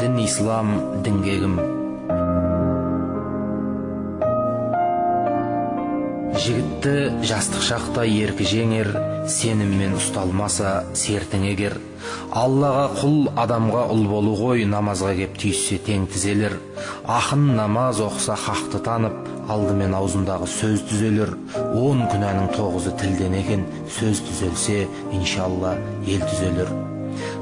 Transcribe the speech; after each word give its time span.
дін 0.00 0.18
ислам 0.24 0.72
дінге 1.06 1.38
кім 1.42 1.58
жігітті 6.38 6.96
жастық 7.32 7.64
шақта 7.72 8.06
еркі 8.06 8.46
жеңер 8.52 8.94
сеніммен 9.38 9.96
ұсталмаса 9.98 10.80
сертің 10.96 11.48
егер 11.50 11.78
аллаға 12.38 12.84
құл 12.98 13.30
адамға 13.40 13.84
ұл 13.92 14.04
болу 14.10 14.34
ғой 14.38 14.64
намазға 14.68 15.14
кеп 15.18 15.38
түйіссе 15.40 15.78
тең 15.86 16.06
тізелер. 16.12 16.58
Ақын 17.08 17.54
намаз 17.56 18.02
оқыса 18.04 18.36
хақты 18.38 18.82
танып 18.84 19.16
алдымен 19.48 19.96
аузындағы 19.96 20.48
сөз 20.58 20.84
түзелер. 20.90 21.34
Он 21.72 22.04
күнәнің 22.12 22.52
тоғызы 22.56 22.94
тілден 23.00 23.38
екен 23.40 23.66
сөз 23.98 24.22
түзелсе 24.28 24.84
иншалла 25.16 25.76
ел 26.06 26.24
түзелер. 26.28 26.97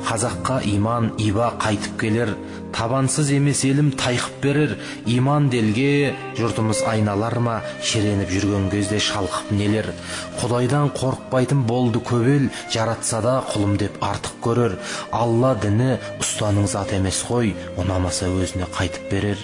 Қазаққа 0.06 0.60
иман 0.70 1.10
иба 1.18 1.50
қайтып 1.58 1.96
келер. 2.00 2.36
Табансыз 2.76 3.30
емес 3.34 3.64
елім 3.64 3.88
тайқып 3.98 4.36
берер. 4.42 4.76
Иман 5.06 5.48
делге 5.50 6.14
жұртымыз 6.38 6.84
айналар 6.86 7.38
ма? 7.42 7.56
Шіреніп 7.82 8.30
жүрген 8.30 8.68
кезде 8.70 9.00
шалқып 9.02 9.50
нелер? 9.56 9.90
Құдайдан 10.38 10.92
қорықпайтын 10.94 11.64
болды 11.66 12.02
көп 12.06 12.28
ел 12.36 12.46
жаратса 12.70 13.22
да 13.24 13.40
құлым 13.50 13.74
деп 13.80 13.98
артық 14.04 14.38
көрер. 14.44 14.78
Алла 15.10 15.56
діні 15.62 15.96
ұстаның 16.20 16.70
зат 16.70 16.94
емес 16.94 17.24
қой 17.26 17.54
ұнамаса 17.80 18.30
өзіне 18.30 18.70
қайтып 18.76 19.10
берер. 19.10 19.42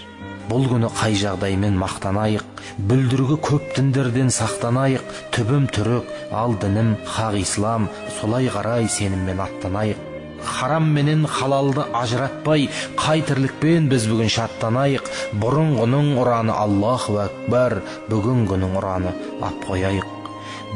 Бұл 0.51 0.69
күні 0.69 0.93
қай 0.93 1.17
жағдаймен 1.17 1.79
мақтанайық? 1.81 2.47
Бүлдіргі 2.91 3.41
көп 3.49 3.75
діндерден 3.77 4.31
сақтанайық. 4.35 5.03
Түбім 5.35 5.69
түрік 5.73 6.15
ал 6.31 6.59
дінім 6.61 6.97
хақ 7.07 7.41
ислам. 7.41 7.91
Солай 8.21 8.51
қарай 8.53 8.91
сеніммен 8.91 9.41
аттанайық. 9.41 10.12
Харам 10.47 10.89
менен 10.97 11.27
халалды 11.27 11.85
ажыратпай 11.97 12.69
қай 12.99 13.25
тірлікпен 13.29 13.89
біз 13.93 14.07
бүгін 14.11 14.33
шаттанайық 14.37 15.11
бұрынғының 15.43 16.15
ұраны 16.23 16.57
аллаху 16.57 17.19
әкбар 17.27 17.81
бүгінгінің 18.11 18.79
ұраны 18.81 19.15
ап 19.45 19.69
қояйық 19.69 20.09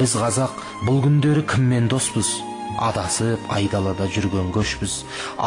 біз 0.00 0.16
қазақ 0.20 0.62
бұл 0.88 1.02
күндері 1.06 1.46
кіммен 1.54 1.88
доспыз 1.92 2.36
адасып 2.82 3.50
айдалада 3.56 4.08
жүрген 4.12 4.52
көшпіз 4.54 5.00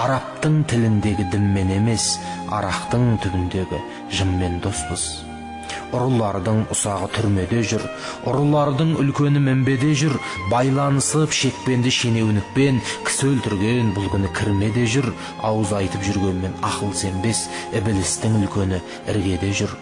арабтың 0.03 0.63
тіліндегі 0.71 1.29
дінмен 1.33 1.75
емес 1.77 2.15
арақтың 2.49 3.11
түбіндегі 3.25 3.83
жынмен 4.17 4.57
доспыз 4.65 5.28
ұрылардың 5.95 6.63
ұсағы 6.73 7.09
түрмеде 7.15 7.63
жүр. 7.71 7.83
Ұрылардың 8.29 8.95
үлкені 9.01 9.41
мінбеде 9.43 9.91
жүр. 9.97 10.15
Байланысып 10.53 11.35
шекпенді 11.35 11.93
шенеунікпен 11.93 12.81
кісі 13.07 13.33
өлтірген 13.33 13.93
бұл 13.97 14.09
күні 14.13 14.31
кірмеде 14.37 14.87
жүр. 14.95 15.11
Ауыз 15.41 15.75
айтып 15.81 16.05
жүргенмен 16.07 16.57
ақыл 16.61 16.95
сенбес 16.97 17.47
ібілістің 17.73 18.41
үлкені 18.43 18.83
іргеде 19.09 19.53
жүр. 19.61 19.77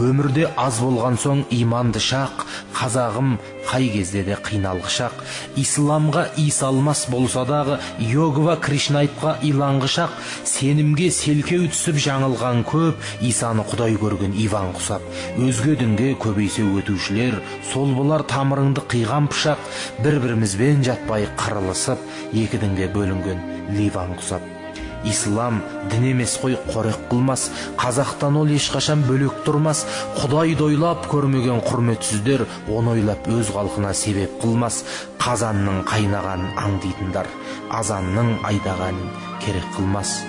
Өмірде 0.00 0.46
аз 0.56 0.78
болған 0.80 1.18
соң 1.20 1.42
иманды 1.52 2.00
шақ 2.00 2.44
қазағым 2.76 3.34
қай 3.68 3.88
кезде 3.92 4.22
де 4.26 4.36
қиналғышақ 4.46 5.20
исламға 5.60 6.24
иіс 6.40 6.62
алмас 6.66 7.04
болса 7.12 7.44
дағы 7.48 7.78
йогва 8.00 8.56
кришнайтқа 8.64 9.34
иланғышақ 9.48 10.16
сенімге 10.48 11.10
селкеу 11.12 11.68
түсіп 11.72 12.00
жаңылған 12.06 12.64
көп 12.68 13.04
исаны 13.28 13.66
құдай 13.68 13.98
көрген 14.00 14.34
иван 14.46 14.72
құсап. 14.76 15.04
Өзге 15.36 15.76
дінге 15.80 16.14
көбейсе 16.22 16.64
өтушілер 16.64 17.38
сол 17.72 17.94
болар 17.98 18.24
тамырыңды 18.28 18.86
қиған 18.92 19.28
пышақ. 19.32 19.60
Бір 20.02 20.18
бірімізбен 20.24 20.82
жатпай 20.88 21.28
қырылысып 21.36 22.10
екі 22.32 22.64
дінге 22.64 22.90
бөлінген 22.96 23.46
ливан 23.76 24.16
құсап. 24.18 24.61
Ислам 25.08 25.62
дін 25.90 26.08
емес 26.12 26.36
қой 26.42 26.58
қорек 26.68 26.98
қылмас. 27.10 27.48
Қазақтан 27.80 28.36
ол 28.40 28.50
ешқашан 28.52 29.04
бөлек 29.08 29.42
тұрмас. 29.46 29.84
Құдай 30.18 30.56
дойлап 30.58 31.06
көрмеген 31.12 31.62
құрметсіздер 31.66 32.46
оны 32.68 32.96
ойлап 32.96 33.26
өз 33.28 33.52
халқына 33.54 33.94
себеп 33.94 34.38
қылмас. 34.42 34.82
Қазанның 35.22 35.84
қайнағанын 35.86 36.54
аңдитындар 36.58 37.28
азанның 37.70 38.38
айдағанын 38.46 39.10
керек 39.42 39.66
қылмас. 39.76 40.20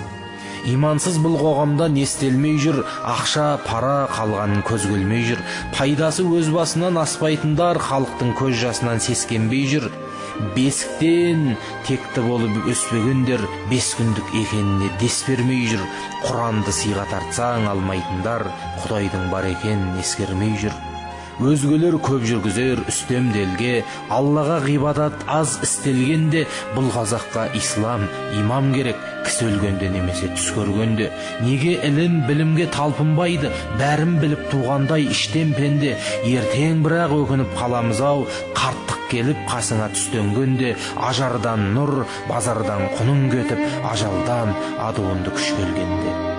Имансыз 0.64 1.18
бұл 1.20 1.34
қоғамда 1.36 1.90
не 1.92 2.06
істелмей 2.06 2.56
жүр. 2.56 2.78
Ақша 3.04 3.58
пара 3.66 4.06
қалғанын 4.14 4.62
көз 4.64 4.86
келмей 4.88 5.26
жүр. 5.28 5.42
Пайдасы 5.76 6.24
өз 6.24 6.48
басынан 6.54 6.96
аспайтындар 7.02 7.82
халықтың 7.84 8.32
көз 8.38 8.56
жасынан 8.62 9.02
сескенбей 9.04 9.66
жүр. 9.68 9.90
Бесіктен 10.54 11.56
текті 11.88 12.24
болып 12.28 12.70
өспегендер 12.70 13.44
бес 13.70 13.92
күндік 13.98 14.32
екеніне 14.44 14.90
дес 15.02 15.20
бермей 15.28 15.68
жүр. 15.70 15.84
Құранды 16.24 16.74
сыйға 16.74 17.06
тартсаң 17.12 17.68
алмайтындар 17.74 18.48
құдайдың 18.84 19.30
бар 19.34 19.52
екенін 19.52 20.00
ескермей 20.00 20.58
жүр. 20.62 20.74
Өзгелер 21.42 21.96
көп 21.98 22.22
жүргізер 22.28 22.84
үстемделге 22.86 23.80
аллаға 24.14 24.60
ғибадат 24.68 25.24
аз 25.26 25.56
істелгенде 25.66 26.44
бұл 26.76 26.92
қазаққа 26.94 27.48
ислам 27.58 28.06
имам 28.38 28.70
керек. 28.76 29.00
Кісі 29.26 29.48
өлгенде 29.48 29.90
немесе 29.90 30.30
түс 30.30 30.52
көргенде. 30.54 31.10
Неге 31.42 31.74
ілім 31.88 32.20
білімге 32.28 32.68
талпынбайды? 32.76 33.50
Бәрін 33.80 34.20
біліп 34.22 34.46
туғандай 34.52 35.08
іштен 35.10 35.56
пенде. 35.58 35.96
Ертең 36.22 36.84
бірақ 36.86 37.16
өкініп 37.24 37.56
қаламыз 37.58 38.04
ау 38.04 38.28
қарттық 38.54 39.03
келіп 39.14 39.42
қасыңа 39.48 39.88
түстенгенде 39.94 40.74
ажардан 41.08 41.70
нұр 41.78 42.04
базардан 42.28 42.88
құның 42.98 43.26
кетіп 43.34 43.90
ажалдан 43.94 44.54
адуынды 44.90 45.34
күш 45.38 45.52
келгенде. 45.58 46.33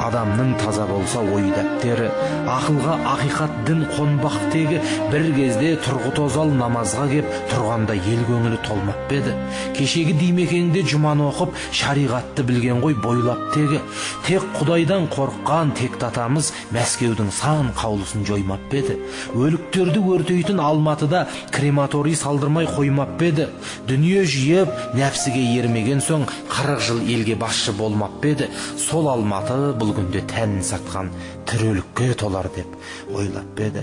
Адамның 0.00 0.54
таза 0.60 0.86
болса 0.88 1.22
ой 1.22 1.50
дәптері 1.54 2.08
ақылға 2.50 2.94
ақиқат 3.14 3.52
дін 3.68 3.84
қонбақ 3.94 4.36
тегі 4.52 4.80
бір 5.12 5.26
кезде 5.36 5.70
тұрғыт 5.84 6.18
озал 6.24 6.50
намазға 6.58 7.06
кеп 7.10 7.30
тұрғанда 7.52 7.96
ел 7.96 8.24
көңілі 8.28 8.58
толмап 8.66 9.00
па 9.08 9.18
еді? 9.18 9.34
Кешегі 9.76 10.14
димекеңде 10.18 10.84
жұманы 10.90 11.28
оқып 11.30 11.54
шариғатты 11.74 12.44
білген 12.46 12.82
ғой 12.84 12.96
бойлап 13.00 13.40
тегі. 13.54 13.80
Тек 14.26 14.44
құдайдан 14.58 15.08
қорыққан 15.14 15.74
тек 15.78 15.98
татамыз 16.02 16.52
мәскеудің 16.74 17.30
сан 17.34 17.72
қаулысын 17.78 18.26
жоймап 18.28 18.62
па 18.70 18.80
еді? 18.82 18.98
Өліктерді 19.34 20.02
өртейтін 20.14 20.60
алматыда 20.64 21.26
крематорий 21.54 22.16
салдырмай 22.18 22.68
қоймап 22.70 23.16
па 23.18 23.30
еді? 23.30 23.48
Дүние 23.88 24.24
жиып 24.28 24.70
нәпсіге 24.98 25.44
ермеген 25.58 26.04
соң 26.04 26.28
қырық 26.52 26.84
жыл 26.84 27.02
елге 27.08 27.38
басшы 27.40 27.72
болмап 27.76 28.20
па 28.22 28.34
еді? 28.34 28.50
Сол 28.80 29.08
алматы 29.12 29.72
бұл 29.84 29.92
күнде 29.98 30.24
тәнін 30.24 30.64
сатқан 30.64 31.10
тірілікке 31.44 32.14
толар 32.16 32.48
деп 32.56 32.76
ойлап 33.12 33.48
па 33.56 33.66
еді. 33.68 33.82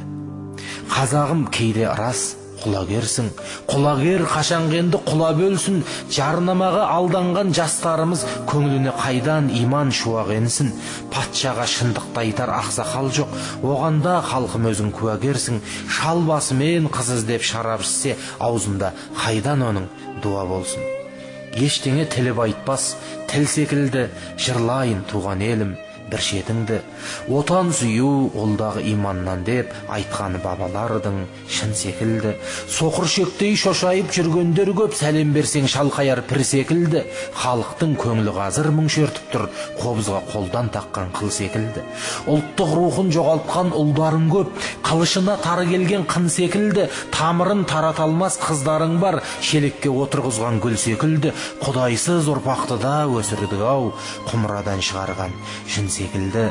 Қазағым 0.90 1.44
кейде 1.54 1.86
рас 1.94 2.32
құлагерсің. 2.62 3.28
Құлагер 3.70 4.24
қашанғы 4.30 4.80
енді 4.82 5.02
құлап 5.06 5.42
өлсін 5.46 5.82
жарнамаға 6.14 6.88
алданған 6.96 7.54
жастарымыз 7.58 8.24
көңіліне 8.50 8.94
қайдан 8.98 9.50
иман 9.62 9.94
шуақ 9.94 10.32
енсін 10.36 10.72
патшаға 11.14 11.68
шындықты 11.70 12.24
айтар 12.24 12.54
ақсақал 12.58 13.12
жоқ. 13.18 13.36
Оғанда 13.66 14.18
халқым 14.30 14.70
өзің 14.72 14.94
куәгерсің. 14.98 15.62
Шал 15.90 16.26
басымен 16.26 16.90
қыз 16.94 17.14
іздеп 17.18 17.46
шарап 17.46 17.86
ішсе 17.86 18.18
аузында 18.40 18.94
қайдан 19.22 19.66
оның 19.70 19.90
дуа 20.24 20.46
болсын? 20.50 20.82
Ештеңе 21.52 22.06
тіліп 22.08 22.46
айтпас 22.46 22.94
тіл 23.32 23.48
секілді 23.50 24.10
жырлайын 24.40 25.02
туған 25.12 25.42
елім. 25.44 25.74
Бір 26.12 26.24
шетіңді 26.26 26.80
отан 27.32 27.72
сүю 27.76 28.10
олдағы 28.36 28.84
иманнан 28.92 29.46
деп 29.48 29.72
айтқаны 29.92 30.42
бабалардың 30.44 31.22
шын 31.50 31.74
секілді 31.78 32.34
соқыршектей 32.72 33.56
шошайып 33.60 34.12
жүргендер 34.16 34.74
көп 34.78 34.96
сәлем 34.98 35.32
берсең 35.36 35.70
шалқаяр 35.72 36.24
пір 36.28 36.44
секілді 36.48 37.04
халықтың 37.42 37.96
көңілі 38.02 38.36
қазір 38.36 38.72
мұң 38.76 38.90
шертіп 38.96 39.32
тұр 39.34 39.48
қобызға 39.80 40.22
қолдан 40.32 40.72
таққан 40.76 41.14
қыл 41.16 41.32
секілді 41.32 41.86
ұлттық 42.32 42.76
рухын 42.78 43.12
жоғалтқан 43.16 43.72
ұлдарың 43.78 44.28
көп 44.32 44.68
қылышына 44.88 45.38
тары 45.44 45.68
келген 45.70 46.06
қын 46.12 46.28
секілді 46.32 46.90
тамырын 47.16 47.64
тарата 47.70 48.04
алмас 48.08 48.38
қыздарың 48.42 48.98
бар 49.02 49.22
шелекке 49.40 49.92
отырғызған 49.94 50.60
гүл 50.64 50.78
секілді 50.82 51.34
құдайсыз 51.64 52.30
ұрпақты 52.36 52.80
да 52.82 52.96
өсірдік 53.20 53.64
ау 53.66 53.92
құмырадан 54.30 54.84
шығарған 54.86 55.36
жын 55.72 55.90
секілді. 56.02 56.50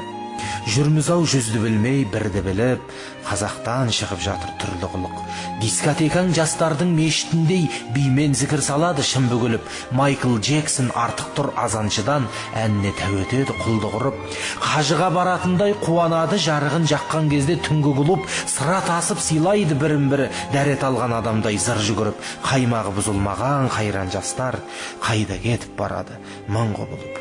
Жүрміз 0.70 1.10
ау 1.12 1.24
жүзді 1.28 1.60
білмей 1.60 2.04
бірді 2.08 2.40
біліп 2.46 2.84
қазақтан 3.26 3.90
шығып 3.92 4.22
жатыр 4.24 4.52
түрлі 4.60 4.88
қылық 4.88 5.18
дискотекаң 5.60 6.30
жастардың 6.36 6.94
мешітіндей 6.96 7.66
бимен 7.92 8.32
зікір 8.32 8.62
салады 8.64 9.04
шын 9.04 9.26
бүгіліп. 9.28 9.66
Майкл 9.92 10.38
джексон 10.40 10.88
артық 10.96 11.34
тұр 11.36 11.50
азаншыдан 11.60 12.28
әніне 12.56 12.94
тәуетеді 12.96 13.56
құлды 13.60 13.90
құрып. 13.92 14.20
Қажыға 14.64 15.10
баратындай 15.16 15.74
қуанады 15.84 16.40
жарығын 16.40 16.88
жаққан 16.88 17.28
кезде 17.32 17.58
түнгі 17.66 17.96
клуб 18.00 18.24
сыра 18.46 18.80
тасып 18.86 19.20
сыйлайды 19.20 19.76
бірін 19.76 20.08
бірі 20.12 20.30
дәрет 20.54 20.86
алған 20.88 21.18
адамдай 21.20 21.60
зыр 21.60 21.82
жүгіріп 21.84 22.30
қаймағы 22.46 22.94
бұзылмаған 22.96 23.68
қайран 23.76 24.14
жастар 24.14 24.62
қайда 25.04 25.36
кетіп 25.44 25.76
барады 25.76 26.16
мың 26.48 26.72
құбылып 26.80 27.20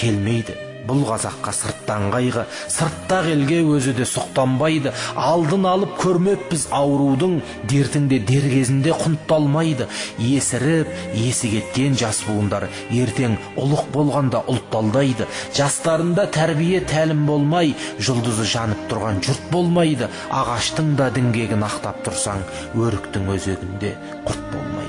келмейді. 0.00 0.65
Бұл 0.86 1.02
қазаққа 1.08 1.52
сырттан 1.54 2.08
қайғы 2.14 2.44
сырттақ 2.72 3.28
елге 3.32 3.60
өзі 3.66 3.94
де 3.96 4.06
сұқтанбайды. 4.08 4.92
Алдын 5.18 5.66
алып 5.68 5.96
көрмеппіз 6.00 6.68
аурудың 6.76 7.40
дертіңде 7.70 8.20
дер 8.28 8.46
кезінде 8.52 8.94
құнтталмайды. 8.96 9.88
Есіріп 10.22 10.92
есі 11.18 11.50
кеткен 11.56 11.96
жас 11.98 12.22
буындар 12.28 12.68
ертең 12.90 13.38
ұлық 13.58 13.90
болғанда 13.94 14.44
ұлтталдайды. 14.52 15.28
Жастарында 15.56 16.28
тәрбие 16.34 16.82
тәлім 16.86 17.26
болмай 17.28 17.74
жұлдызы 17.98 18.46
жанып 18.56 18.86
тұрған 18.90 19.22
жұрт 19.26 19.50
болмайды. 19.52 20.10
Ағаштың 20.30 20.94
да 21.00 21.10
діңгегін 21.16 21.66
ақтап 21.66 22.04
тұрсаң 22.06 22.44
өріктің 22.78 23.32
өзегінде 23.34 23.96
құрт 24.26 24.52
болмайды. 24.54 24.85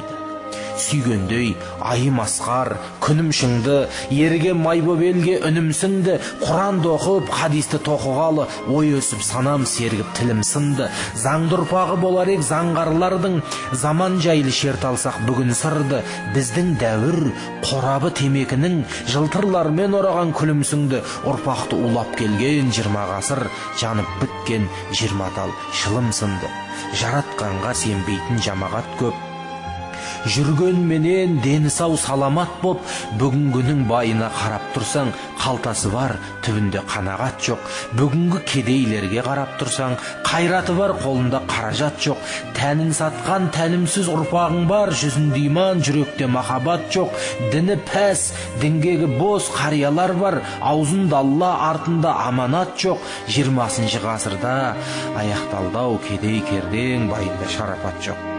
Сүйгендей 0.82 1.54
айым 1.82 2.22
асқар 2.24 2.76
күнім 3.04 3.32
шыңды 3.36 3.78
ерге 4.14 4.54
май 4.58 4.82
боп 4.86 5.02
елге 5.06 5.38
үнім 5.48 5.70
сіңді 5.76 6.18
құранды 6.44 6.92
оқып 6.96 7.32
хадисті 7.34 7.80
тоқығалы 7.86 8.48
ой 8.74 8.94
өсіп 8.98 9.22
санам 9.26 9.66
сергіп 9.70 10.10
тілім 10.18 10.44
сынды. 10.46 10.90
Заңды 11.18 11.58
ұрпағы 11.60 11.98
болар 12.02 12.32
ек 12.32 12.44
заңғарлардың 12.48 13.40
заман 13.82 14.20
жайлы 14.24 14.54
шерт 14.54 14.86
алсақ 14.88 15.20
бүгін 15.28 15.54
сырды. 15.58 16.02
Біздің 16.36 16.74
дәуір 16.82 17.20
қорабы 17.66 18.12
темекінің 18.18 18.82
жылтырлармен 19.14 19.98
ораған 20.00 20.34
күлімсіңді. 20.38 21.04
Ұрпақты 21.30 21.80
улап 21.90 22.16
келген 22.20 22.74
жиырма 22.76 23.08
ғасыр 23.14 23.48
жанып 23.82 24.20
біткен 24.22 24.70
жиырма 24.92 25.32
тал 25.36 25.54
шылым 25.74 26.12
сынды. 26.16 26.52
Жаратқанға 26.98 27.74
сенбейтін 27.76 28.44
жамағат 28.46 28.94
көп 29.02 29.27
жүргенменен 30.26 31.38
дені 31.44 31.70
сау 31.70 31.98
саламат 31.98 32.58
боп 32.62 32.82
бүгінгінің 33.20 33.86
байына 33.90 34.30
қарап 34.34 34.66
тұрсаң 34.76 35.14
қалтасы 35.42 35.92
бар 35.94 36.16
түбінде 36.46 36.82
қанағат 36.90 37.42
жоқ. 37.44 37.66
Бүгінгі 38.00 38.42
кедейлерге 38.48 39.24
қарап 39.26 39.58
тұрсаң 39.60 39.98
қайраты 40.28 40.76
бар 40.78 40.96
қолында 41.02 41.42
қаражат 41.50 42.00
жоқ. 42.04 42.22
Тәнін 42.58 42.94
сатқан 42.98 43.50
тәнімсіз 43.56 44.10
ұрпағың 44.14 44.68
бар 44.70 44.94
жүзінде 44.96 45.44
иман 45.48 45.84
жүректе 45.86 46.30
махаббат 46.32 46.88
жоқ. 46.94 47.14
Діні 47.54 47.78
пәс 47.90 48.32
діңгегі 48.62 49.12
бос 49.20 49.52
қариялар 49.58 50.16
бар 50.20 50.42
аузында 50.62 51.22
алла 51.24 51.52
артында 51.72 52.16
аманат 52.28 52.76
жоқ. 52.80 53.04
Жиырмасыншы 53.28 54.02
ғасырда 54.04 54.56
аяқталды 55.20 55.86
кедей 56.08 56.42
кердең 56.50 57.12
байында 57.12 57.54
шарапат 57.58 58.04
жоқ. 58.10 58.37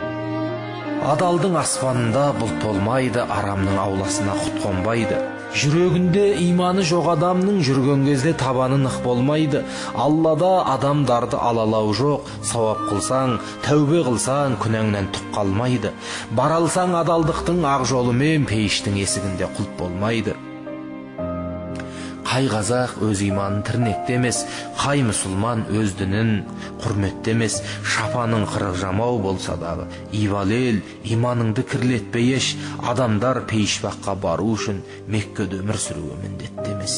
Адалдың 1.06 1.58
аспанында 1.62 2.28
бұлт 2.38 2.62
толмайды 2.64 3.22
арамның 3.38 3.82
ауласына 3.86 4.38
құт 4.42 4.62
қонбайды 4.66 5.18
жүрегінде 5.56 6.24
иманы 6.44 6.82
жоқ 6.86 7.08
адамның 7.14 7.62
жүрген 7.64 8.04
кезде 8.06 8.34
табаны 8.36 8.76
нық 8.82 8.98
болмайды. 9.04 9.62
Аллада 9.96 10.50
адамдарды 10.74 11.38
алалау 11.40 11.94
жоқ 11.96 12.28
сауап 12.44 12.84
қылсаң 12.90 13.38
тәубе 13.64 14.02
қылсаң 14.06 14.58
күнәңнен 14.62 15.08
түк 15.14 15.32
қалмайды. 15.36 15.94
Бара 16.36 16.60
алсаң 16.60 16.94
адалдықтың 17.00 17.64
ақ 17.74 17.88
жолымен 17.88 18.46
пейіштің 18.50 19.00
есігінде 19.04 19.48
құлт 19.56 19.74
болмайды. 19.80 20.36
Қай 22.38 22.46
қазақ 22.46 23.00
өз 23.02 23.18
иманын 23.26 23.64
тірнекте 23.66 24.14
емес 24.14 24.44
қай 24.78 25.00
мұсылман 25.02 25.64
өз 25.74 25.96
дінін 25.98 26.28
құрметте 26.78 27.32
емес. 27.34 27.56
Шапаның 27.82 28.44
қырық 28.52 28.76
жамау 28.78 29.18
болса 29.18 29.56
дағы 29.58 29.88
ибалы 30.14 30.60
ел 30.68 30.78
иманыңды 31.02 31.64
кірлетпей 31.66 32.36
еш. 32.36 32.52
Адамдар 32.78 33.42
пейішбаққа 33.50 34.14
бару 34.22 34.52
үшін 34.54 34.84
меккеде 35.10 35.58
өмір 35.64 35.82
сүруге 35.82 36.20
міндетті 36.22 36.76
емес. 36.76 36.94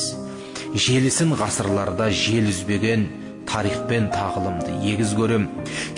Желісін 0.76 1.32
ғасырларда 1.40 2.10
жел 2.12 2.52
үзбеген 2.52 3.08
тарихпен 3.48 4.08
тағылымды 4.12 4.74
егіз 4.84 5.14
көрем. 5.18 5.46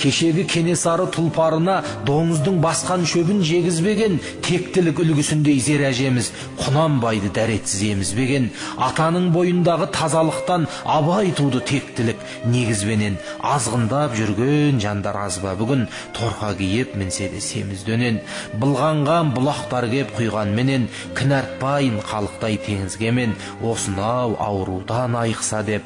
Кешегі 0.01 0.45
кенесары 0.49 1.07
тұлпарына 1.13 1.79
доңыздың 2.07 2.59
басқан 2.63 3.05
шөбін 3.09 3.43
жегізбеген 3.47 4.19
тектілік 4.45 5.03
үлгісіндей 5.05 5.61
зер 5.63 5.85
әжеміз 5.91 6.31
құнанбайды 6.61 7.33
дәретсіз 7.37 7.85
емізбеген 7.91 8.49
атаның 8.89 9.29
бойындағы 9.35 9.91
тазалықтан 9.95 10.67
абай 10.97 11.33
туды 11.37 11.61
тектілік 11.69 12.23
негізбенен. 12.49 13.19
Азғындап 13.43 14.17
жүрген 14.19 14.81
жандар 14.83 15.19
аз 15.27 15.39
ба 15.45 15.55
бүгін 15.59 15.87
торқа 16.17 16.55
киіп 16.59 16.97
мінсе 16.97 17.29
де 17.33 17.41
семіз 17.45 17.85
дөнен. 17.89 18.21
Былғанған 18.63 19.35
бұлақтар 19.37 19.89
кеп 19.93 20.17
құйғанменен 20.19 20.89
кінәртпайын 21.19 22.01
халықтай 22.07 22.59
теңізге 22.67 23.13
мен 23.13 23.37
осынау 23.63 24.37
аурудан 24.41 25.17
айықса 25.17 25.63
деп. 25.67 25.83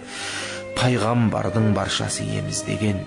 Пайғамбардың 0.81 1.73
баршасы 1.76 2.26
еміздеген 2.40 3.05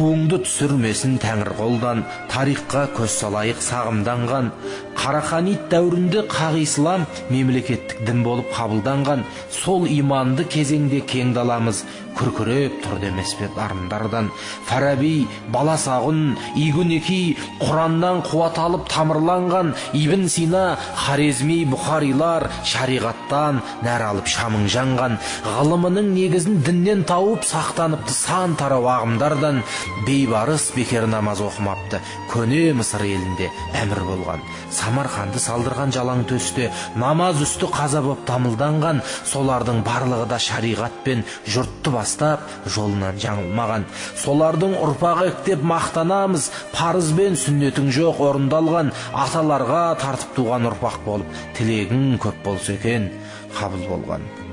туыңды 0.00 0.38
түсірмесін 0.46 1.18
тәңір 1.20 1.50
қолдан 1.58 1.98
тарихқа 2.30 2.86
көз 2.96 3.16
салайық 3.20 3.58
сағымданған. 3.64 4.50
Қараханит 4.96 5.66
дәуірінде 5.72 6.22
қақ 6.30 6.56
ислам 6.62 7.04
мемлекеттік 7.28 8.00
дін 8.06 8.22
болып 8.24 8.48
қабылданған. 8.54 9.26
Сол 9.52 9.84
иманды 9.90 10.46
кезеңде 10.48 11.02
кең 11.10 11.34
даламыз. 11.36 11.82
Күркіреп 12.20 12.80
тұрды 12.84 13.08
емес 13.10 13.32
пе 13.38 13.48
дарындардан 13.56 14.30
фараби 14.68 15.26
баласағұн 15.54 16.36
игунеки 16.60 17.36
құраннан 17.62 18.20
қуат 18.28 18.58
алып 18.60 18.86
тамырланған 18.92 19.72
ибн 19.96 20.26
сина 20.28 20.64
хорезми 21.06 21.62
бұхарилар 21.70 22.48
шариғаттан 22.68 23.62
нәр 23.84 24.04
алып 24.10 24.28
шамың 24.30 24.66
жанған. 24.72 25.16
Ғылымының 25.56 26.10
негізін 26.14 26.60
діннен 26.66 27.04
тауып 27.08 27.44
сақтаныпты 27.48 28.14
сан 28.14 28.56
тарау 28.60 28.88
ағымдардан 28.92 29.62
бейбарыс 30.06 30.70
бекер 30.76 31.06
намаз 31.10 31.40
оқымапты. 31.44 32.00
Көне 32.30 32.74
мысыр 32.76 33.04
елінде 33.08 33.50
әмір 33.80 34.02
болған. 34.06 34.44
Самарқанды 34.70 35.40
салдырған 35.42 35.94
жалаң 35.94 36.24
төсте 36.30 36.70
намаз 37.00 37.40
үсті 37.42 37.70
қаза 37.72 38.02
боп 38.04 38.22
дамылданған 38.28 39.02
солардың 39.26 39.82
барлығы 39.86 40.28
да 40.30 40.38
шариғатпен 40.42 41.24
жұртты 41.50 41.90
бастап 42.10 42.42
жолынан 42.66 43.18
жаңылмаған. 43.22 43.86
Солардың 44.18 44.74
ұрпағы 44.82 45.30
деп 45.46 45.62
мақтанамыз 45.62 46.50
парыз 46.74 47.12
бен 47.14 47.38
сүннетің 47.38 47.90
жоқ 47.94 48.22
орындалған 48.30 48.92
аталарға 49.24 49.84
тартып 50.02 50.36
туған 50.40 50.70
ұрпақ 50.72 51.00
болып 51.06 51.40
тілегің 51.58 52.18
көп 52.22 52.44
болса 52.44 52.74
екен 52.74 53.10
қабыл 53.54 53.86
болған. 53.94 54.49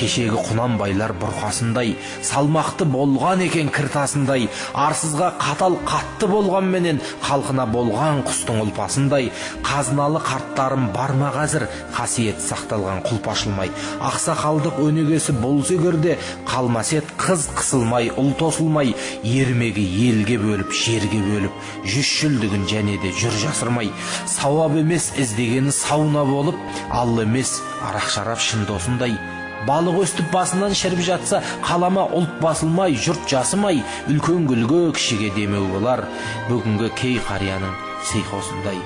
Кешегі 0.00 0.40
құнанбайлар 0.48 1.14
бұрқасындай 1.20 1.94
салмақты 2.26 2.86
болған 2.90 3.44
екен 3.46 3.70
кіртасындай 3.74 4.48
арсызға 4.74 5.32
қатал 5.40 5.78
қатты 5.88 6.28
болғанменен 6.30 7.00
халқына 7.26 7.66
болған 7.70 8.24
құстың 8.26 8.62
ұлпасындай 8.64 9.30
қазыналы 9.66 10.22
қарттарым 10.24 10.90
бар 10.96 11.14
ма 11.20 11.30
қазір? 11.36 11.68
Қасиет 11.94 12.40
сақталған 12.42 13.04
құлп 13.06 13.30
ашылмай 13.30 13.70
ақсақалдық 14.10 14.80
өнегесі 14.86 15.34
болса 15.40 15.76
егерде 15.76 16.16
қалмас 16.48 16.90
қыз 17.20 17.46
қысылмай 17.54 18.10
ұл 18.18 18.32
тосылмай 18.40 18.94
ермегі 19.22 19.84
елге 20.08 20.38
бөліп 20.42 20.72
жерге 20.74 21.20
бөліп 21.26 21.66
жүз 21.86 22.12
жүлдігін 22.20 22.66
және 22.70 22.96
де 23.02 23.12
жүр 23.14 23.36
жасырмай. 23.44 23.92
Сауап 24.26 24.78
емес 24.80 25.12
іздегені 25.20 25.74
сауна 25.74 26.24
болып 26.26 26.58
ал 26.90 27.20
емес 27.22 27.60
арақ 27.90 28.10
шарап 28.10 28.42
шын 28.42 28.66
досындай 28.68 29.18
балық 29.68 30.00
өстіп 30.04 30.30
басынан 30.32 30.74
шіріп 30.76 31.02
жатса 31.04 31.42
қалама 31.64 32.06
ұлт 32.16 32.38
басылмай 32.42 32.96
жұрт 32.96 33.26
жасымай 33.30 33.82
үлкен 34.08 34.46
гүлге 34.48 34.82
кішіге 34.96 35.30
демеу 35.36 35.66
болар. 35.74 36.06
Бүгінгі 36.48 36.90
кей 37.00 37.18
қарияның 37.28 37.76
сейхосындай. 38.12 38.80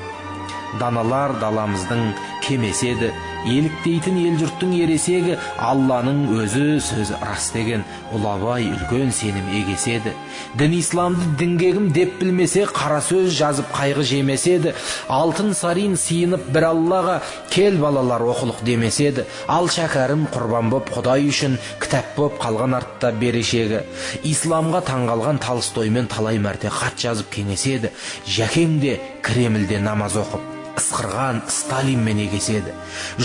Даналар 0.80 1.36
даламыздың 1.38 2.08
кемесі 2.48 2.92
еді 2.94 3.12
еліктейтін 3.44 4.16
ел 4.22 4.36
жұрттың 4.40 4.72
ересегі 4.78 5.36
алланың 5.60 6.22
өзі 6.32 6.78
сөзі 6.82 7.18
рас 7.20 7.50
деген. 7.54 7.84
Ұлабай 8.14 8.70
үлкен 8.70 9.12
сенім 9.12 9.50
егеседі. 9.58 10.14
Дін 10.58 10.76
исламды 10.78 11.26
діңгегім 11.40 11.90
деп 11.94 12.16
білмесе 12.20 12.64
қара 12.70 13.00
сөз 13.04 13.32
жазып 13.36 13.68
қайғы 13.74 14.06
жемеседі. 14.10 14.74
Алтын 15.12 15.52
сарин 15.56 15.98
сиынып 16.00 16.46
бір 16.54 16.70
аллаға 16.70 17.18
кел 17.52 17.76
балалар 17.82 18.24
оқылық 18.32 18.64
демеседі. 18.64 19.26
Ал 19.48 19.68
шәкәрім 19.68 20.26
құрбан 20.32 20.72
боп 20.72 20.90
құдай 20.94 21.28
үшін 21.28 21.58
кітап 21.82 22.16
боп 22.16 22.40
қалған 22.42 22.78
артта 22.80 23.12
берешегі. 23.12 23.84
Исламға 24.24 24.84
таңғалған 24.88 25.42
толстоймен 25.44 26.08
талай 26.08 26.40
мәрте 26.40 26.72
хат 26.72 26.96
жазып 26.96 27.32
кеңеседі. 27.34 27.92
Жәкең 28.24 28.80
де 28.80 28.98
кремльде 29.22 29.82
намаз 29.84 30.16
оқып. 30.24 30.63
Ысқырған 30.78 31.42
сталинмен 31.52 32.24
егеседі 32.24 32.74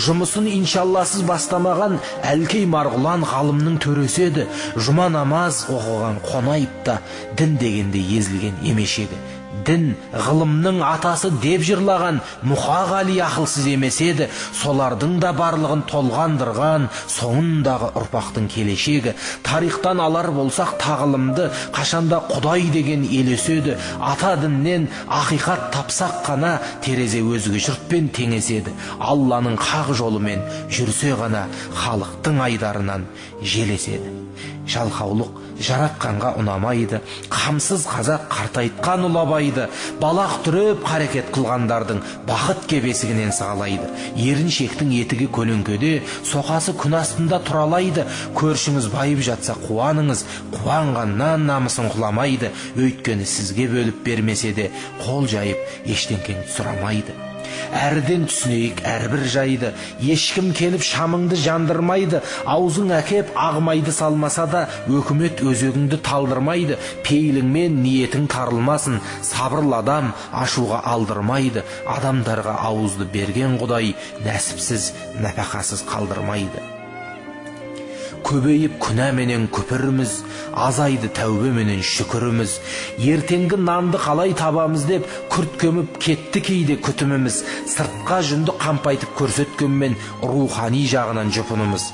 жұмысын 0.06 0.46
иншалласыз 0.52 1.24
бастамаған 1.28 1.98
әлкей 2.30 2.66
марғұлан 2.70 3.26
ғалымның 3.26 3.80
төресі 3.82 4.28
еді. 4.28 4.46
Жұма 4.76 5.08
намаз 5.12 5.64
оқыған 5.72 6.22
қонаев 6.26 6.80
та 6.86 7.00
дін 7.38 7.58
дегенде 7.60 8.02
езілген 8.20 8.62
емешегі 8.66 9.18
дін 9.66 9.94
ғылымның 10.14 10.78
атасы 10.86 11.30
деп 11.42 11.64
жырлаған 11.66 12.20
мұқағали 12.46 13.16
ақылсыз 13.26 13.66
емес 13.72 13.98
еді. 14.04 14.28
Солардың 14.56 15.16
да 15.22 15.32
барлығын 15.36 15.82
толғандырған 15.90 16.86
соңындағы 17.16 17.90
ұрпақтың 18.00 18.46
келешегі. 18.54 19.14
Тарихтан 19.46 20.00
алар 20.04 20.30
болсақ 20.36 20.76
тағылымды 20.82 21.50
қашанда 21.74 22.22
құдай 22.30 22.70
деген 22.70 23.04
елеседі 23.04 23.76
ата 23.98 24.36
діннен 24.40 24.88
ақиқат 25.08 25.70
тапсақ 25.74 26.22
қана 26.28 26.56
терезе 26.84 27.20
өзге 27.20 27.60
жұртпен 27.66 28.10
теңеседі. 28.14 28.74
Алланың 29.00 29.58
хақ 29.60 29.92
жолымен 29.98 30.46
жүрсе 30.70 31.16
ғана 31.18 31.46
халықтың 31.82 32.40
айдарынан 32.46 33.06
желеседі. 33.42 34.14
Жалқаулық 34.70 35.49
жаратқанға 35.60 36.32
ұнамайды 36.40 37.00
қамсыз 37.32 37.84
қазақ 37.90 38.26
қартайтқан 38.32 39.06
ұлы 39.08 39.20
абайды 39.22 39.66
балақ 40.00 40.36
түріп 40.46 40.84
қарекет 40.86 41.30
қылғандардың 41.34 42.02
бақыт 42.28 42.66
кебесігінен 42.70 43.32
сығалайды. 43.36 43.88
Еріншектің 44.16 44.92
етігі 45.02 45.30
көлеңкеде 45.36 45.94
соқасы 46.26 46.74
күн 46.80 46.98
астында 47.00 47.40
тұралайды. 47.46 48.06
Көршіңіз 48.38 48.90
байып 48.94 49.24
жатса 49.30 49.56
қуаныңыз 49.66 50.24
қуанғаннан 50.56 51.48
намысын 51.50 51.90
құламайды. 51.94 52.54
Өйткені 52.80 53.28
сізге 53.28 53.68
бөліп 53.72 54.04
бермесе 54.06 54.54
де 54.56 54.70
қол 55.04 55.28
жайып 55.30 55.90
ештеңкені 55.90 56.48
сұрамайды. 56.50 57.29
Әріден 57.76 58.26
түсінейік 58.30 58.82
әрбір 58.86 59.24
жайды. 59.30 59.72
Ешкім 60.02 60.50
келіп 60.56 60.84
шамыңды 60.86 61.38
жандырмайды 61.40 62.22
аузың 62.48 62.90
әкеп 62.98 63.30
ағымайды 63.38 63.94
салмаса 63.94 64.46
да 64.50 64.64
өкімет 64.88 65.44
өзегіңді 65.44 66.00
талдырмайды. 66.06 66.80
Пейіліңмен 67.06 67.78
ниетің 67.84 68.26
тарылмасын 68.32 69.00
сабырлы 69.26 69.78
адам 69.82 70.12
ашуға 70.32 70.82
алдырмайды. 70.94 71.64
Адамдарға 71.86 72.58
ауызды 72.70 73.08
берген 73.14 73.58
құдай 73.60 73.94
нәсіпсіз 74.26 74.92
нәпақасыз 75.22 75.86
қалдырмайды. 75.90 76.79
Көбейіп 78.26 78.78
күнәменен 78.82 79.48
күпіріміз 79.54 80.20
азайды 80.54 81.08
тәубеменен 81.14 81.82
шүкіріміз. 81.84 82.56
Ертеңгі 83.00 83.58
нанды 83.60 84.00
қалай 84.00 84.34
табамыз 84.36 84.86
деп 84.88 85.06
күрт 85.32 85.56
көміп 85.60 85.98
кетті 86.02 86.42
кейде 86.44 86.76
күтіміміз. 86.82 87.40
Сыртқа 87.70 88.20
жүнді 88.26 88.56
қампайтып 88.60 89.14
көрсеткенмен 89.18 89.96
рухани 90.22 90.82
жағынан 90.90 91.32
жұпынымыз. 91.34 91.86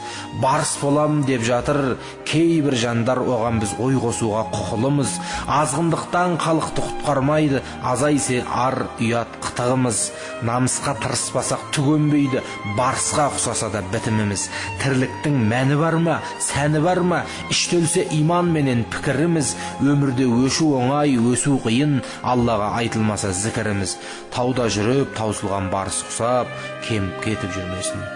Барыс 0.42 0.76
боламын 0.82 1.24
деп 1.28 1.44
жатыр 1.46 1.96
кейбір 2.28 2.76
жандар 2.80 3.20
оған 3.24 3.60
біз 3.62 3.76
ой 3.82 3.98
қосуға 4.00 4.46
құқылымыз. 4.54 5.16
Азғындықтан 5.60 6.38
халықты 6.42 6.84
құтқармайды 6.86 7.62
азайсе 7.84 8.42
ар 8.48 8.86
ұят 9.00 9.38
қытығымыз. 9.44 10.02
Намысқа 10.46 10.96
тырыспасақ 11.02 11.70
түгенбейді 11.76 12.42
барысқа 12.78 13.30
ұқсаса 13.32 13.70
да 13.72 13.84
бітіміміз. 13.92 14.48
Тірліктің 14.82 15.38
мәні 15.50 15.80
бар 15.80 16.00
ма? 16.00 16.15
Сәні 16.42 16.82
бар 16.84 17.02
ма? 17.06 17.22
Іштелсе 17.52 18.06
иман 18.18 18.52
менен 18.54 18.84
пікіріміз 18.92 19.54
өмірде 19.82 20.28
өшу 20.46 20.72
оңай 20.80 21.18
өсу 21.32 21.58
қиын 21.64 22.00
аллаға 22.22 22.72
айтылмаса 22.80 23.32
зікіріміз. 23.36 23.98
Тауда 24.34 24.70
жүріп 24.72 25.14
таусылған 25.18 25.70
барыс 25.74 26.02
құсап 26.08 26.50
кеміп 26.88 27.22
кетіп 27.24 27.54
жүрмесін 27.56 28.10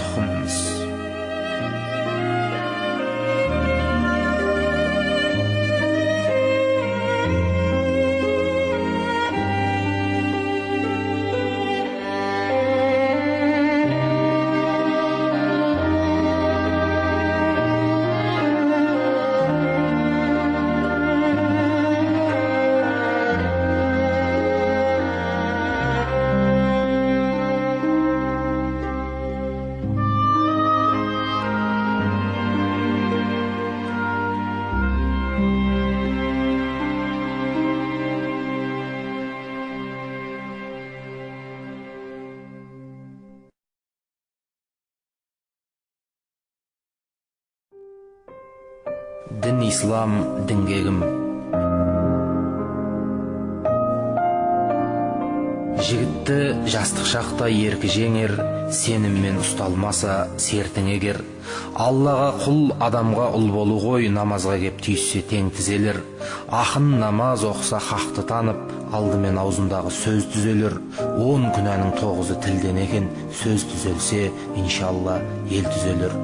тұқымымыз. 0.00 0.75
Дін 49.30 49.62
ислам 49.66 50.18
діңгегім 50.48 51.00
жігітті 55.86 56.36
жастық 56.70 57.06
шақта 57.06 57.48
еркі 57.50 57.90
жеңер 57.90 58.32
сеніммен 58.74 59.38
ұсталмаса 59.38 60.26
сертің 60.42 60.88
егер. 60.96 61.20
Аллаға 61.78 62.30
құл 62.42 62.72
адамға 62.82 63.26
ұл 63.38 63.46
болу 63.54 63.76
ғой 63.82 64.08
намазға 64.10 64.56
кеп 64.64 64.80
түйіссе 64.82 65.22
тең 65.30 65.52
тізелер. 65.54 66.00
Ақын 66.50 66.96
намаз 67.02 67.44
оқыса 67.46 67.78
хақты 67.82 68.26
танып 68.26 68.62
алдымен 68.96 69.38
аузындағы 69.42 69.92
сөз 69.94 70.26
түзелер. 70.34 70.80
Он 71.22 71.50
күнәнің 71.54 71.94
тоғызы 72.00 72.40
тілден 72.42 72.82
екен 72.82 73.10
сөз 73.42 73.68
түзелсе 73.70 74.30
иншалла 74.58 75.20
ел 75.50 75.70
түзелер. 75.70 76.16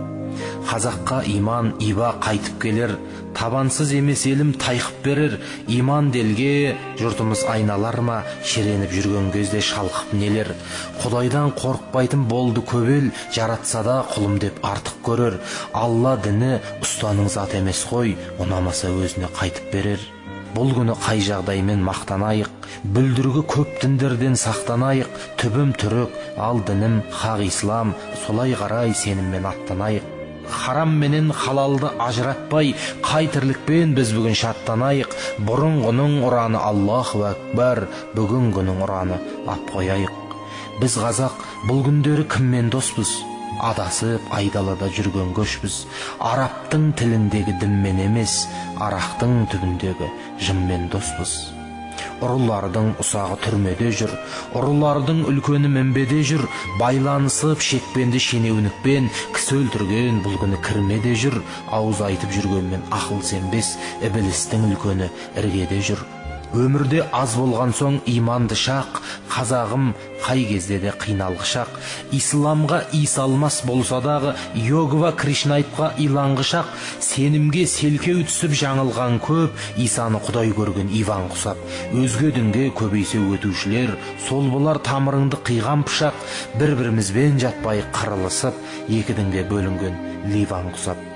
Қазаққа 0.69 1.23
иман 1.29 1.73
иба 1.81 2.15
қайтып 2.23 2.61
келер. 2.63 2.95
Табансыз 3.35 3.93
емес 3.97 4.27
елім 4.29 4.53
тайқып 4.61 5.03
берер. 5.05 5.37
Иман 5.69 6.11
делге 6.13 6.77
жұртымыз 7.01 7.45
айналар 7.49 8.01
ма? 8.05 8.19
Шіреніп 8.45 8.93
жүрген 8.93 9.31
кезде 9.33 9.63
шалқып 9.65 10.13
нелер? 10.17 10.53
Құдайдан 11.03 11.55
қорықпайтын 11.57 12.27
болды 12.29 12.61
көп 12.61 12.91
ел 12.93 13.11
жаратса 13.35 13.83
да 13.87 13.99
құлым 14.15 14.39
деп 14.43 14.61
артық 14.63 15.01
көрер. 15.09 15.39
Алла 15.73 16.17
діні 16.23 16.59
ұстаның 16.85 17.31
зат 17.33 17.57
емес 17.59 17.87
қой. 17.89 18.17
Ұнамаса 18.39 18.93
өзіне 18.93 19.33
қайтып 19.33 19.73
берер. 19.73 20.01
Бұл 20.53 20.75
күні 20.77 20.93
қай 21.01 21.23
жағдаймен 21.25 21.81
мақтанайық? 21.87 22.51
Бүлдіргі 22.93 23.47
көп 23.49 23.79
діндерден 23.81 24.37
сақтанайық. 24.37 25.09
Түбім 25.41 25.73
түрік 25.81 26.19
ал 26.37 26.61
дінім 26.69 27.01
хақ 27.09 27.47
ислам. 27.49 27.95
Солай 28.27 28.53
қарай 28.61 28.93
сеніммен 28.93 29.49
аттанайық. 29.49 30.12
Харам 30.49 30.97
менен 31.01 31.31
халалды 31.33 31.91
ажыратпай 32.03 32.75
қай 33.05 33.29
тірлікпен 33.35 33.95
біз 33.97 34.13
бүгін 34.17 34.39
шаттанайық 34.43 35.17
бұрынғының 35.49 36.19
ұраны 36.27 36.63
аллаху 36.63 37.25
әкбар 37.31 37.87
бүгінгінің 38.17 38.83
ұраны 38.87 39.21
ап 39.47 39.71
қояйық 39.75 40.39
біз 40.81 40.99
қазақ 41.05 41.45
бұл 41.69 41.85
күндері 41.87 42.27
кіммен 42.33 42.73
доспыз 42.75 43.15
адасып 43.63 44.33
айдалада 44.35 44.89
жүрген 44.97 45.33
көшпіз 45.37 45.83
арабтың 46.33 46.91
тіліндегі 46.99 47.59
дінмен 47.63 48.01
емес 48.09 48.47
арақтың 48.83 49.43
түбіндегі 49.53 50.09
жынмен 50.43 50.89
доспыз 50.93 51.37
ұрылардың 52.23 52.93
ұсағы 53.03 53.39
түрмеде 53.43 53.91
жүр. 53.99 54.15
Ұрылардың 54.59 55.25
үлкені 55.33 55.71
мінбеде 55.73 56.23
жүр. 56.31 56.47
Байланысып 56.81 57.63
шекпенді 57.65 58.23
шенеунікпен 58.23 59.11
кісі 59.37 59.59
өлтірген 59.61 60.23
бұл 60.25 60.39
күні 60.43 60.63
кірмеде 60.65 61.15
жүр. 61.27 61.41
Ауыз 61.75 62.03
айтып 62.09 62.35
жүргенмен 62.39 62.87
ақыл 62.95 63.23
сенбес 63.27 63.77
ібілістің 64.07 64.71
үлкені 64.71 65.13
іргеде 65.43 65.85
жүр. 65.91 66.22
Өмірде 66.53 67.03
аз 67.13 67.37
болған 67.39 67.73
соң 67.77 67.99
иманды 68.09 68.57
шақ 68.59 69.01
қазағым 69.33 69.93
қай 70.23 70.45
кезде 70.47 70.79
де 70.79 70.93
қиналғы 71.03 71.47
шақ. 71.49 71.71
Исламға 72.15 72.83
исалмас 72.95 73.63
болса 73.67 74.01
дағы 74.05 74.35
йогва 74.55 75.13
кришнайтқа 75.19 75.93
иланғы 76.03 76.47
шақ. 76.53 76.73
Сенімге 77.01 77.67
селкеу 77.67 78.23
түсіп 78.29 78.57
жаңылған 78.63 79.19
көп 79.25 79.63
исаны 79.77 80.21
құдай 80.23 80.53
көрген 80.57 80.93
иван 81.01 81.29
құсап. 81.33 81.59
Өзге 81.93 82.33
дінге 82.37 82.69
көбейсе 82.79 83.23
өтушілер 83.35 83.97
сол 84.29 84.51
болар 84.53 84.81
тамырыңды 84.85 85.41
қиған 85.47 85.87
пышақ. 85.89 86.15
Бір 86.61 86.77
бірімізбен 86.81 87.41
жатпай 87.43 87.85
қырылысып 87.97 88.61
екі 88.89 89.19
дінге 89.19 89.49
бөлінген 89.51 89.99
ливан 90.33 90.71
құсап. 90.77 91.12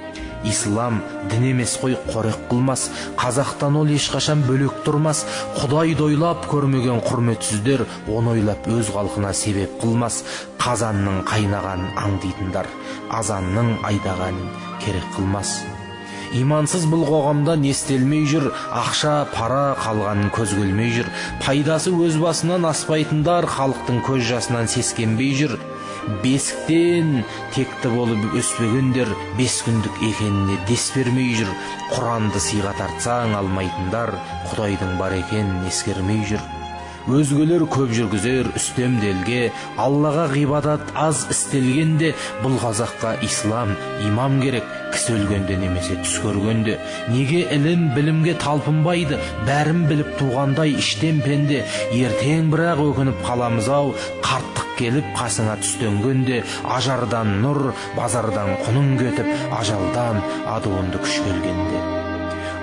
Ислам 0.47 1.01
дін 1.31 1.45
емес 1.53 1.77
қой 1.83 1.97
қорек 2.09 2.39
қылмас. 2.51 2.89
Қазақтан 3.19 3.77
ол 3.81 3.91
ешқашан 3.93 4.45
бөлек 4.47 4.83
тұрмас. 4.87 5.25
Құдайды 5.59 6.07
ойлап 6.09 6.47
көрмеген 6.51 7.03
құрметсіздер 7.07 7.87
оны 8.09 8.37
ойлап 8.37 8.67
өз 8.71 8.93
халқына 8.95 9.33
себеп 9.35 9.79
қылмас. 9.83 10.23
Қазанның 10.63 11.25
қайнағанын 11.29 11.97
аңдитындар 12.03 12.71
азанның 13.11 13.77
айдағанын 13.87 14.55
керек 14.83 15.07
қылмас. 15.17 15.59
Имансыз 16.35 16.89
бұл 16.91 17.05
қоғамда 17.07 17.55
не 17.61 17.71
істелмей 17.71 18.25
жүр 18.27 18.49
ақша 18.75 19.29
пара 19.31 19.77
қалғанын 19.79 20.33
көз 20.35 20.57
көрмей 20.59 20.91
жүр. 20.97 21.11
Пайдасы 21.45 21.93
өз 21.95 22.19
басынан 22.19 22.67
аспайтындар 22.67 23.47
халықтың 23.47 24.03
көз 24.09 24.27
жасынан 24.33 24.67
сескенбей 24.69 25.37
жүр. 25.39 25.55
Бесіктен 26.23 27.23
текті 27.55 27.91
болып 27.95 28.37
өспегендер 28.39 29.11
бес 29.39 29.61
күндік 29.67 30.03
екеніне 30.11 30.59
дес 30.69 30.91
бермей 30.97 31.35
жүр. 31.39 31.51
Құранды 31.95 32.43
сыйға 32.43 32.77
тартсаң 32.81 33.35
алмайтындар 33.39 34.15
құдайдың 34.51 34.95
бар 35.01 35.19
екенін 35.23 35.67
ескермей 35.71 36.23
жүр. 36.29 36.45
Өзгелер 37.07 37.63
көп 37.71 37.93
жүргізер 37.95 38.49
үстемделге 38.59 39.53
аллаға 39.79 40.25
ғибадат 40.33 40.89
аз 40.99 41.21
істелгенде 41.31 42.11
бұл 42.43 42.57
қазаққа 42.59 43.13
ислам 43.23 43.77
имам 44.03 44.41
керек. 44.43 44.67
Кісі 44.91 45.15
өлгенде 45.15 45.55
немесе 45.61 46.01
түс 46.03 46.19
көргенде. 46.25 46.81
Неге 47.13 47.45
ілім 47.55 47.93
білімге 47.95 48.35
талпынбайды? 48.43 49.21
Бәрін 49.47 49.87
біліп 49.87 50.17
туғандай 50.19 50.75
іштен 50.81 51.23
пенде. 51.23 51.63
Ертең 51.95 52.51
бірақ 52.51 52.83
өкініп 52.91 53.23
қаламыз 53.29 53.71
ау 53.71 53.95
қарттық 54.27 54.66
келіп 54.79 55.13
қасыңа 55.19 55.59
түстенгенде 55.63 56.43
ажардан 56.77 57.37
нұр 57.45 57.73
базардан 57.97 58.57
құның 58.65 58.97
кетіп 59.03 59.31
ажалдан 59.61 60.23
адуынды 60.57 61.03
күш 61.05 61.21
келгенде. 61.27 61.85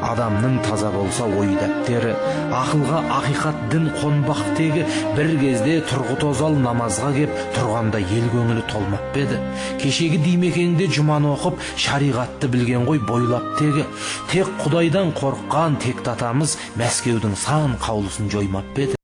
Адамның 0.04 0.58
таза 0.66 0.90
болса 0.92 1.24
ой 1.24 1.54
дәптері 1.56 2.12
ақылға 2.58 2.98
ақиқат 3.18 3.60
дін 3.72 3.86
қонбақ 4.02 4.42
тегі 4.58 4.84
бір 5.16 5.30
кезде 5.40 5.78
тұрғы 5.88 6.18
тозал 6.20 6.58
намазға 6.60 7.14
кеп 7.16 7.38
тұрғанда 7.56 8.02
ел 8.04 8.26
көңілі 8.34 8.66
толмап 8.68 9.06
па 9.14 9.24
еді? 9.24 9.40
Кешегі 9.80 10.20
димекеңде 10.26 10.90
жұманы 10.98 11.32
оқып 11.38 11.64
шариғатты 11.86 12.50
білген 12.52 12.84
ғой 12.90 13.00
бойлап 13.08 13.48
тегі. 13.62 13.86
Тек 14.34 14.52
құдайдан 14.66 15.16
қорыққан 15.16 15.80
текті 15.86 16.12
атамыз 16.18 16.58
мәскеудің 16.76 17.40
сан 17.40 17.80
қаулысын 17.80 18.28
жоймап 18.34 18.68
па 18.76 18.90
еді? 18.90 19.00